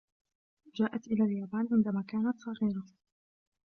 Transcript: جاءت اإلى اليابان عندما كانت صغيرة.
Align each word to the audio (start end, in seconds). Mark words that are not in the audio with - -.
جاءت 0.75 1.07
اإلى 1.07 1.23
اليابان 1.23 1.67
عندما 1.71 2.01
كانت 2.07 2.39
صغيرة. 2.39 2.83